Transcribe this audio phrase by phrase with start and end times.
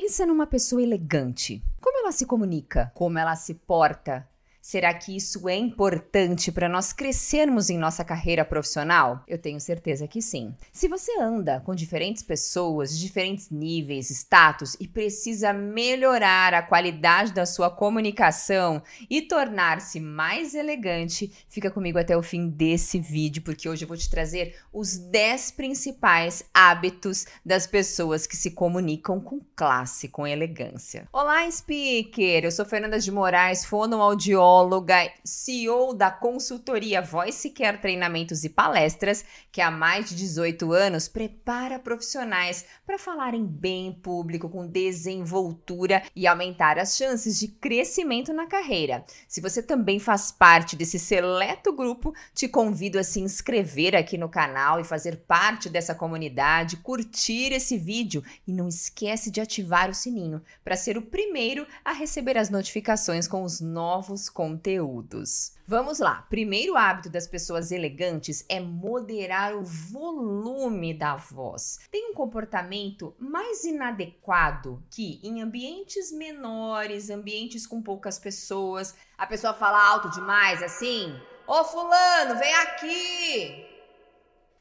[0.00, 1.60] Pensa numa pessoa elegante.
[1.80, 2.92] Como ela se comunica?
[2.94, 4.30] Como ela se porta?
[4.68, 9.24] Será que isso é importante para nós crescermos em nossa carreira profissional?
[9.26, 10.54] Eu tenho certeza que sim.
[10.70, 17.46] Se você anda com diferentes pessoas diferentes níveis, status e precisa melhorar a qualidade da
[17.46, 23.86] sua comunicação e tornar-se mais elegante, fica comigo até o fim desse vídeo, porque hoje
[23.86, 30.08] eu vou te trazer os 10 principais hábitos das pessoas que se comunicam com classe,
[30.08, 31.08] com elegância.
[31.10, 32.44] Olá, speaker!
[32.44, 39.24] Eu sou Fernanda de Moraes, fonoaudióloga psicóloga, CEO da consultoria Voice Care Treinamentos e Palestras,
[39.52, 46.02] que há mais de 18 anos prepara profissionais para falarem bem em público, com desenvoltura
[46.14, 49.04] e aumentar as chances de crescimento na carreira.
[49.28, 54.28] Se você também faz parte desse seleto grupo, te convido a se inscrever aqui no
[54.28, 59.94] canal e fazer parte dessa comunidade, curtir esse vídeo e não esquece de ativar o
[59.94, 65.52] sininho para ser o primeiro a receber as notificações com os novos conteúdos conteúdos.
[65.66, 66.22] Vamos lá.
[66.22, 71.78] Primeiro hábito das pessoas elegantes é moderar o volume da voz.
[71.90, 79.52] Tem um comportamento mais inadequado que em ambientes menores, ambientes com poucas pessoas, a pessoa
[79.52, 81.14] fala alto demais assim:
[81.46, 83.66] "Ô fulano, vem aqui!"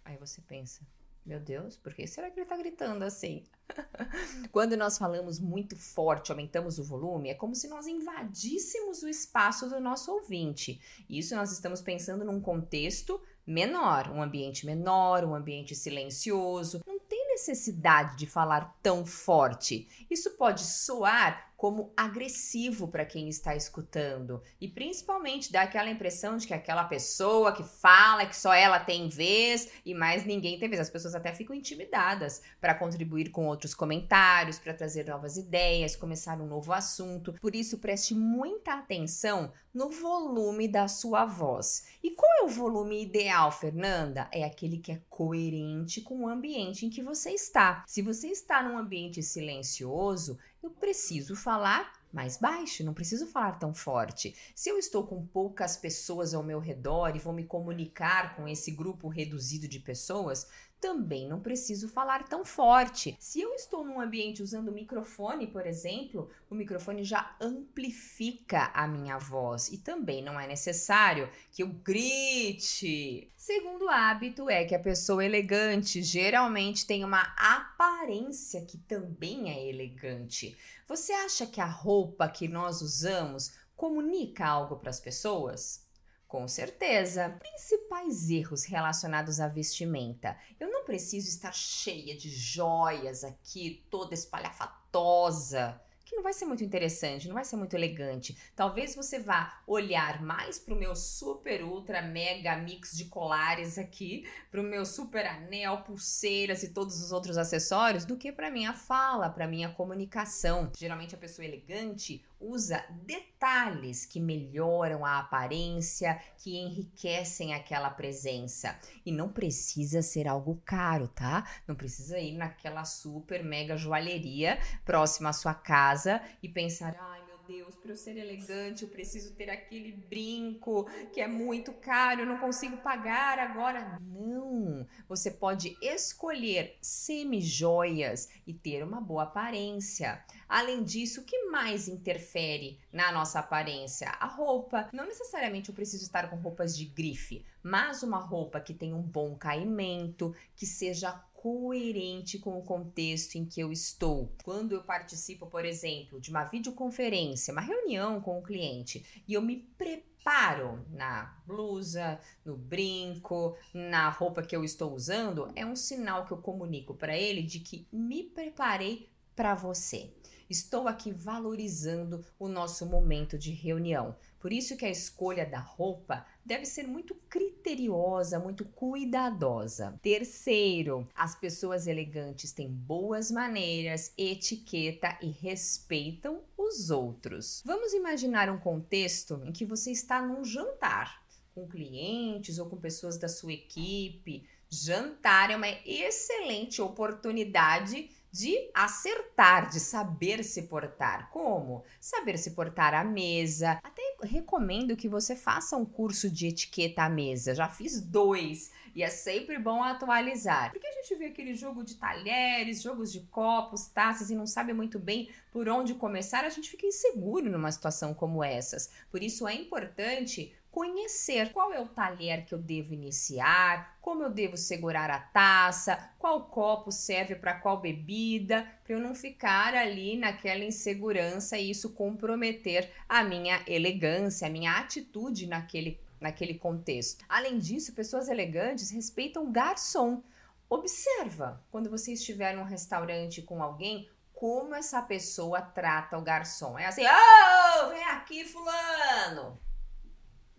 [0.04, 0.82] Aí você pensa:
[1.26, 3.46] meu Deus, por que será que ele está gritando assim?
[4.52, 9.70] Quando nós falamos muito forte, aumentamos o volume, é como se nós invadíssemos o espaço
[9.70, 10.80] do nosso ouvinte.
[11.10, 16.82] Isso nós estamos pensando num contexto menor, um ambiente menor, um ambiente silencioso.
[16.86, 19.88] Não tem necessidade de falar tão forte.
[20.10, 26.46] Isso pode soar como agressivo para quem está escutando e principalmente dá aquela impressão de
[26.46, 30.80] que aquela pessoa que fala que só ela tem vez e mais ninguém tem vez.
[30.80, 36.40] As pessoas até ficam intimidadas para contribuir com outros comentários, para trazer novas ideias, começar
[36.40, 37.34] um novo assunto.
[37.42, 41.86] Por isso, preste muita atenção no volume da sua voz.
[42.04, 44.28] E qual é o volume ideal, Fernanda?
[44.32, 47.84] É aquele que é coerente com o ambiente em que você está.
[47.88, 53.74] Se você está num ambiente silencioso, eu preciso falar mais baixo, não preciso falar tão
[53.74, 54.36] forte.
[54.54, 58.72] Se eu estou com poucas pessoas ao meu redor e vou me comunicar com esse
[58.72, 60.48] grupo reduzido de pessoas,
[60.80, 63.16] também não preciso falar tão forte.
[63.20, 69.18] Se eu estou num ambiente usando microfone, por exemplo, o microfone já amplifica a minha
[69.18, 73.32] voz e também não é necessário que eu grite.
[73.36, 80.58] Segundo hábito é que a pessoa elegante geralmente tem uma aparência que também é elegante.
[80.88, 85.87] Você acha que a roupa que nós usamos comunica algo para as pessoas?
[86.28, 87.30] Com certeza.
[87.40, 90.38] Principais erros relacionados à vestimenta.
[90.60, 96.64] Eu não preciso estar cheia de joias aqui, toda espalhafatosa que não vai ser muito
[96.64, 98.38] interessante, não vai ser muito elegante.
[98.56, 104.26] Talvez você vá olhar mais para o meu super ultra mega mix de colares aqui,
[104.50, 108.74] para o meu super anel, pulseiras e todos os outros acessórios, do que para minha
[108.74, 110.72] fala, para minha comunicação.
[110.78, 118.80] Geralmente a pessoa elegante usa detalhes que melhoram a aparência, que enriquecem aquela presença.
[119.06, 121.50] E não precisa ser algo caro, tá?
[121.68, 125.97] Não precisa ir naquela super mega joalheria próxima à sua casa
[126.42, 131.22] e pensar, ai meu Deus, para eu ser elegante, eu preciso ter aquele brinco que
[131.22, 133.98] é muito caro, eu não consigo pagar agora.
[134.02, 134.86] Não!
[135.08, 140.22] Você pode escolher semi-joias e ter uma boa aparência.
[140.48, 144.10] Além disso, o que mais interfere na nossa aparência?
[144.20, 144.90] A roupa.
[144.92, 149.02] Não necessariamente eu preciso estar com roupas de grife, mas uma roupa que tenha um
[149.02, 151.12] bom caimento, que seja
[151.48, 154.36] coerente com o contexto em que eu estou.
[154.44, 159.42] Quando eu participo, por exemplo, de uma videoconferência, uma reunião com o cliente, e eu
[159.42, 166.26] me preparo na blusa, no brinco, na roupa que eu estou usando, é um sinal
[166.26, 170.14] que eu comunico para ele de que me preparei para você.
[170.50, 174.16] Estou aqui valorizando o nosso momento de reunião.
[174.40, 180.00] Por isso que a escolha da roupa deve ser muito criteriosa, muito cuidadosa.
[180.02, 187.62] Terceiro, as pessoas elegantes têm boas maneiras, etiqueta e respeitam os outros.
[187.66, 193.18] Vamos imaginar um contexto em que você está num jantar com clientes ou com pessoas
[193.18, 194.48] da sua equipe.
[194.70, 201.30] Jantar é uma excelente oportunidade de acertar, de saber se portar.
[201.32, 201.84] Como?
[202.00, 203.80] Saber se portar à mesa.
[203.84, 207.56] Até recomendo que você faça um curso de etiqueta à mesa.
[207.56, 210.72] Já fiz dois E é sempre bom atualizar.
[210.72, 214.74] Porque a gente vê aquele jogo de talheres, jogos de copos, taças e não sabe
[214.74, 218.92] muito bem por onde começar, a gente fica inseguro numa situação como essas.
[219.10, 224.30] Por isso é importante conhecer qual é o talher que eu devo iniciar, como eu
[224.30, 230.16] devo segurar a taça, qual copo serve para qual bebida, para eu não ficar ali
[230.16, 237.26] naquela insegurança e isso comprometer a minha elegância, a minha atitude naquele, naquele contexto.
[237.28, 240.22] Além disso, pessoas elegantes respeitam o garçom.
[240.70, 246.78] Observa quando você estiver num restaurante com alguém, como essa pessoa trata o garçom.
[246.78, 249.60] É assim, ô, oh, vem aqui, fulano.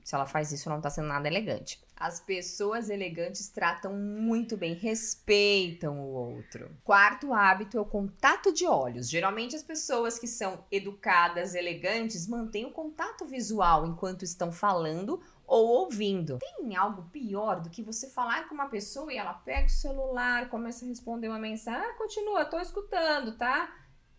[0.08, 1.78] Se ela faz isso, não tá sendo nada elegante.
[1.94, 6.75] As pessoas elegantes tratam muito bem, respeitam o outro.
[6.82, 9.10] Quarto hábito é o contato de olhos.
[9.10, 15.66] Geralmente as pessoas que são educadas, elegantes, mantêm o contato visual enquanto estão falando ou
[15.81, 16.38] ouvindo.
[16.38, 20.49] Tem algo pior do que você falar com uma pessoa e ela pega o celular,
[20.49, 23.70] começa a responder uma mensagem, ah, continua, tô escutando, tá?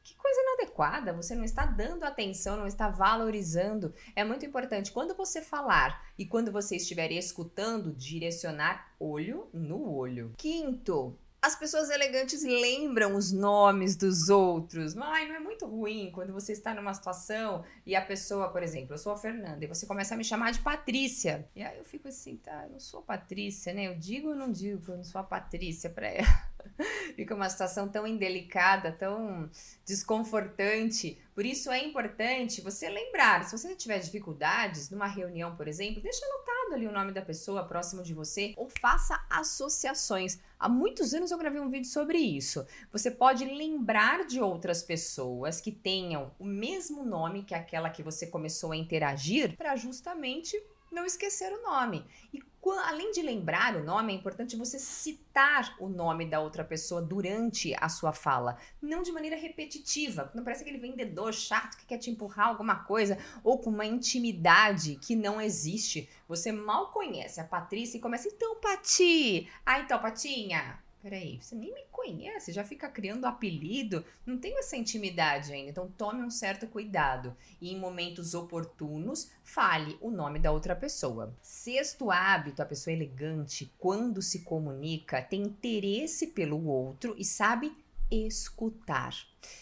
[0.03, 3.93] Que coisa inadequada, você não está dando atenção, não está valorizando.
[4.15, 10.33] É muito importante quando você falar e quando você estiver escutando, direcionar olho no olho.
[10.37, 14.95] Quinto, as pessoas elegantes lembram os nomes dos outros.
[14.97, 18.93] Ai, não é muito ruim quando você está numa situação e a pessoa, por exemplo,
[18.93, 21.47] eu sou a Fernanda e você começa a me chamar de Patrícia.
[21.55, 23.87] E aí eu fico assim, tá, eu não sou Patrícia, né?
[23.87, 26.48] Eu digo ou não digo que eu não sou a Patrícia pra ela?
[27.15, 29.49] Fica uma situação tão indelicada, tão
[29.85, 31.17] desconfortante.
[31.33, 36.25] Por isso é importante você lembrar, se você tiver dificuldades numa reunião, por exemplo, deixa
[36.25, 40.39] anotado ali o nome da pessoa próximo de você ou faça associações.
[40.59, 42.65] Há muitos anos eu gravei um vídeo sobre isso.
[42.91, 48.27] Você pode lembrar de outras pessoas que tenham o mesmo nome que aquela que você
[48.27, 52.05] começou a interagir para justamente não esquecer o nome.
[52.33, 52.41] E
[52.85, 57.73] além de lembrar o nome, é importante você citar o nome da outra pessoa durante
[57.79, 60.31] a sua fala, não de maneira repetitiva.
[60.35, 64.95] Não parece aquele vendedor chato que quer te empurrar alguma coisa ou com uma intimidade
[64.95, 66.09] que não existe.
[66.27, 69.49] Você mal conhece a Patrícia e começa, então, Pati!
[69.65, 74.75] Ah, então, Patinha, Peraí, você nem me conhece, já fica criando apelido, não tenho essa
[74.75, 80.51] intimidade ainda, então tome um certo cuidado e em momentos oportunos fale o nome da
[80.51, 81.33] outra pessoa.
[81.41, 87.73] Sexto hábito, a pessoa elegante, quando se comunica, tem interesse pelo outro e sabe
[88.11, 89.15] escutar.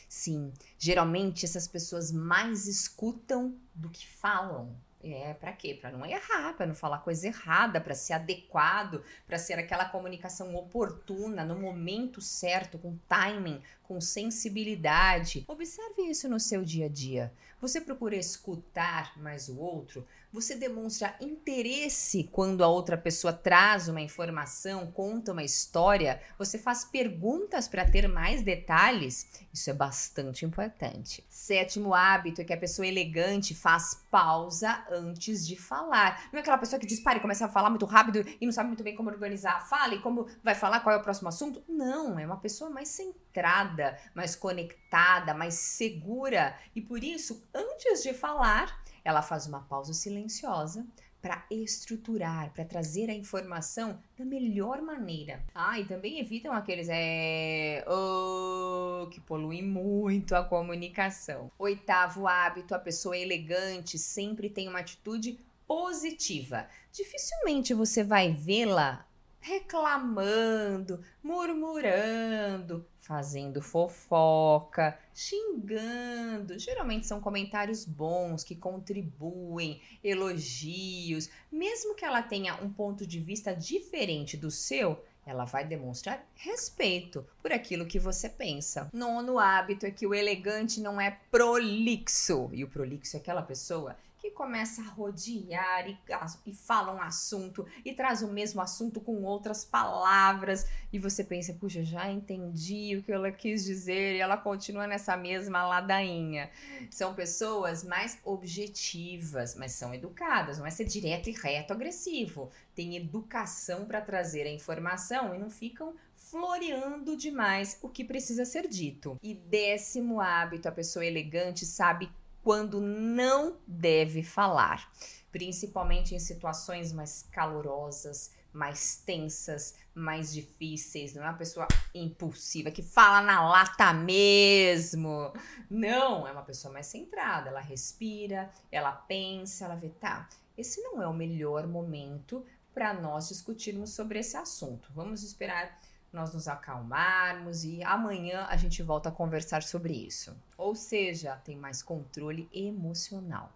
[0.10, 4.76] Sim, geralmente essas pessoas mais escutam do que falam.
[5.04, 5.76] É, para quê?
[5.80, 10.56] Para não errar, para não falar coisa errada, para ser adequado, para ser aquela comunicação
[10.56, 15.46] oportuna, no momento certo, com timing, com sensibilidade.
[15.48, 17.32] Observe isso no seu dia a dia.
[17.60, 20.06] Você procura escutar mais o outro?
[20.32, 26.22] Você demonstra interesse quando a outra pessoa traz uma informação, conta uma história?
[26.38, 29.26] Você faz perguntas para ter mais detalhes?
[29.52, 31.26] Isso é bastante importante.
[31.30, 36.28] Sétimo hábito é que a pessoa elegante faz pausa antes de falar.
[36.32, 38.68] Não é aquela pessoa que dispara e começa a falar muito rápido e não sabe
[38.68, 41.64] muito bem como organizar a fala e como vai falar, qual é o próximo assunto.
[41.68, 42.90] Não, é uma pessoa mais
[43.28, 49.94] centrada, mais conectada, mais segura e por isso, antes de falar, ela faz uma pausa
[49.94, 50.86] silenciosa
[51.22, 55.44] para estruturar, para trazer a informação da melhor maneira.
[55.54, 61.52] Ah, e também evitam aqueles é, oh, que poluem muito a comunicação.
[61.58, 66.68] Oitavo hábito: a pessoa elegante sempre tem uma atitude positiva.
[66.92, 69.07] Dificilmente você vai vê-la
[69.48, 76.60] reclamando, murmurando, fazendo fofoca, xingando.
[76.60, 81.30] Geralmente são comentários bons que contribuem, elogios.
[81.50, 87.26] Mesmo que ela tenha um ponto de vista diferente do seu, ela vai demonstrar respeito
[87.42, 88.90] por aquilo que você pensa.
[88.94, 92.50] Nono hábito é que o elegante não é prolixo.
[92.52, 93.96] E o prolixo é aquela pessoa
[94.28, 95.98] que começa a rodear e,
[96.46, 101.54] e fala um assunto e traz o mesmo assunto com outras palavras e você pensa,
[101.54, 106.50] puxa, já entendi o que ela quis dizer e ela continua nessa mesma ladainha.
[106.92, 112.52] São pessoas mais objetivas, mas são educadas, não é ser direto e reto agressivo.
[112.76, 118.68] Tem educação para trazer a informação e não ficam floreando demais o que precisa ser
[118.68, 119.18] dito.
[119.24, 122.12] E décimo hábito, a pessoa elegante sabe
[122.44, 124.92] quando não deve falar,
[125.32, 131.14] principalmente em situações mais calorosas, mais tensas, mais difíceis.
[131.14, 135.32] Não é uma pessoa impulsiva que fala na lata mesmo.
[135.70, 137.50] Não, é uma pessoa mais centrada.
[137.50, 140.28] Ela respira, ela pensa, ela vê, tá,
[140.58, 144.92] esse não é o melhor momento para nós discutirmos sobre esse assunto.
[144.94, 145.80] Vamos esperar
[146.18, 150.36] nós nos acalmarmos e amanhã a gente volta a conversar sobre isso.
[150.58, 153.54] Ou seja, tem mais controle emocional.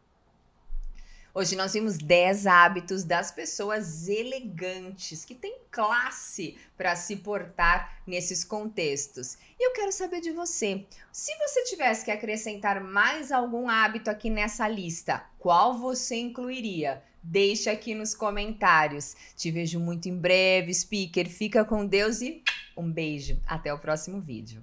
[1.34, 8.44] Hoje nós vimos 10 hábitos das pessoas elegantes, que têm classe para se portar nesses
[8.44, 9.38] contextos.
[9.58, 10.86] E eu quero saber de você.
[11.12, 17.02] Se você tivesse que acrescentar mais algum hábito aqui nessa lista, qual você incluiria?
[17.24, 19.16] Deixa aqui nos comentários.
[19.36, 21.30] Te vejo muito em breve, speaker.
[21.30, 22.44] Fica com Deus e
[22.76, 23.40] um beijo.
[23.46, 24.62] Até o próximo vídeo.